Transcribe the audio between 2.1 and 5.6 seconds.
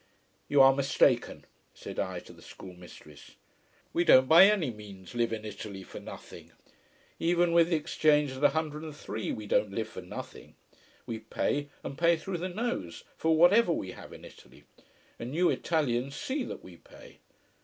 to the schoolmistress. We don't by any means live in